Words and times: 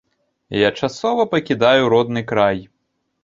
Я 0.59 0.69
часова 0.85 1.25
пакідаю 1.35 1.83
родны 1.95 2.23
край. 2.31 2.65